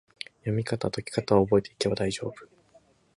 [0.39, 2.33] 読みかた・解きかたを覚えていけば大丈夫！